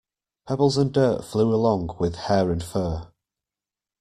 [0.47, 3.11] Pebbles and dirt flew along with hair and fur.